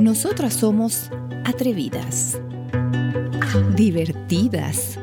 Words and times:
Nosotras 0.00 0.54
somos 0.54 1.10
atrevidas, 1.44 2.40
divertidas, 3.74 4.98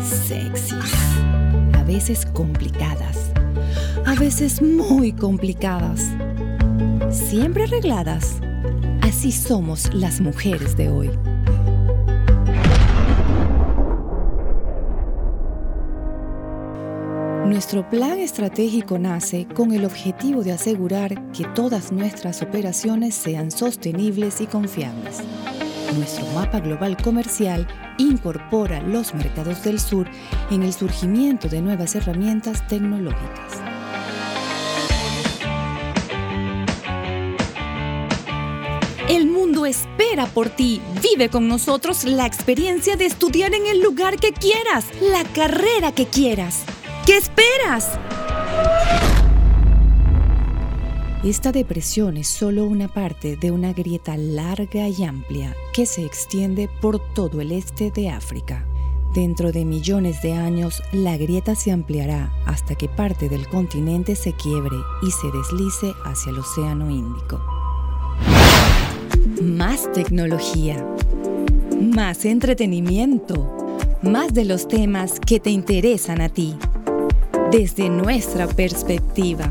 sexys, 0.00 0.94
a 1.72 1.82
veces 1.84 2.26
complicadas, 2.26 3.32
a 4.06 4.14
veces 4.14 4.62
muy 4.62 5.12
complicadas, 5.12 6.10
siempre 7.10 7.64
arregladas. 7.64 8.40
Así 9.02 9.32
somos 9.32 9.92
las 9.94 10.20
mujeres 10.20 10.76
de 10.76 10.90
hoy. 10.90 11.10
Nuestro 17.60 17.86
plan 17.86 18.18
estratégico 18.18 18.98
nace 18.98 19.46
con 19.46 19.72
el 19.72 19.84
objetivo 19.84 20.42
de 20.42 20.50
asegurar 20.50 21.30
que 21.30 21.44
todas 21.54 21.92
nuestras 21.92 22.40
operaciones 22.40 23.14
sean 23.14 23.50
sostenibles 23.50 24.40
y 24.40 24.46
confiables. 24.46 25.18
Nuestro 25.94 26.24
mapa 26.28 26.60
global 26.60 26.96
comercial 26.96 27.68
incorpora 27.98 28.80
los 28.80 29.12
mercados 29.12 29.62
del 29.62 29.78
sur 29.78 30.08
en 30.50 30.62
el 30.62 30.72
surgimiento 30.72 31.50
de 31.50 31.60
nuevas 31.60 31.94
herramientas 31.94 32.66
tecnológicas. 32.66 33.60
El 39.10 39.26
mundo 39.26 39.66
espera 39.66 40.24
por 40.24 40.48
ti. 40.48 40.80
Vive 41.02 41.28
con 41.28 41.46
nosotros 41.46 42.04
la 42.04 42.24
experiencia 42.24 42.96
de 42.96 43.04
estudiar 43.04 43.52
en 43.52 43.66
el 43.66 43.82
lugar 43.82 44.16
que 44.16 44.32
quieras, 44.32 44.86
la 45.02 45.24
carrera 45.24 45.92
que 45.92 46.06
quieras. 46.06 46.64
¿Qué 47.10 47.16
esperas? 47.16 47.98
Esta 51.24 51.50
depresión 51.50 52.16
es 52.16 52.28
solo 52.28 52.64
una 52.66 52.86
parte 52.86 53.36
de 53.36 53.50
una 53.50 53.72
grieta 53.72 54.16
larga 54.16 54.86
y 54.88 55.02
amplia 55.02 55.56
que 55.72 55.86
se 55.86 56.04
extiende 56.04 56.68
por 56.80 57.00
todo 57.12 57.40
el 57.40 57.50
este 57.50 57.90
de 57.90 58.10
África. 58.10 58.64
Dentro 59.12 59.50
de 59.50 59.64
millones 59.64 60.22
de 60.22 60.34
años, 60.34 60.84
la 60.92 61.16
grieta 61.16 61.56
se 61.56 61.72
ampliará 61.72 62.32
hasta 62.46 62.76
que 62.76 62.88
parte 62.88 63.28
del 63.28 63.48
continente 63.48 64.14
se 64.14 64.32
quiebre 64.34 64.76
y 65.02 65.10
se 65.10 65.36
deslice 65.36 65.92
hacia 66.04 66.30
el 66.30 66.38
Océano 66.38 66.88
Índico. 66.92 67.40
Más 69.42 69.90
tecnología, 69.90 70.86
más 71.76 72.24
entretenimiento, 72.24 73.98
más 74.00 74.32
de 74.32 74.44
los 74.44 74.68
temas 74.68 75.18
que 75.18 75.40
te 75.40 75.50
interesan 75.50 76.20
a 76.20 76.28
ti 76.28 76.56
desde 77.50 77.90
nuestra 77.90 78.46
perspectiva. 78.46 79.50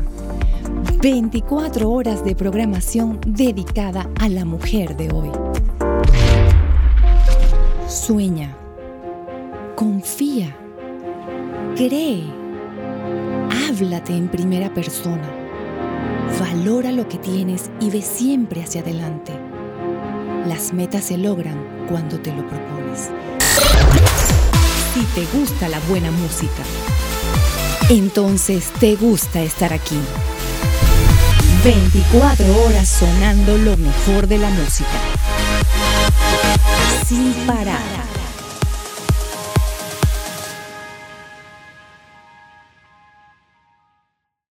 24 1.02 1.90
horas 1.90 2.24
de 2.24 2.34
programación 2.34 3.20
dedicada 3.26 4.08
a 4.18 4.28
la 4.28 4.44
mujer 4.44 4.96
de 4.96 5.10
hoy. 5.12 5.30
Sueña, 7.88 8.56
confía, 9.74 10.56
cree, 11.76 12.24
háblate 13.68 14.16
en 14.16 14.28
primera 14.28 14.72
persona, 14.72 15.28
valora 16.38 16.92
lo 16.92 17.06
que 17.08 17.18
tienes 17.18 17.70
y 17.80 17.90
ve 17.90 18.00
siempre 18.00 18.62
hacia 18.62 18.80
adelante. 18.80 19.32
Las 20.46 20.72
metas 20.72 21.04
se 21.04 21.18
logran 21.18 21.86
cuando 21.88 22.18
te 22.18 22.32
lo 22.32 22.46
propones. 22.48 23.10
Si 24.94 25.04
te 25.14 25.38
gusta 25.38 25.68
la 25.68 25.78
buena 25.80 26.10
música, 26.10 26.62
entonces 27.88 28.70
te 28.78 28.96
gusta 28.96 29.40
estar 29.40 29.72
aquí. 29.72 29.98
24 31.64 32.64
horas 32.64 32.88
sonando 32.88 33.56
lo 33.58 33.76
mejor 33.76 34.26
de 34.26 34.38
la 34.38 34.50
música. 34.50 34.88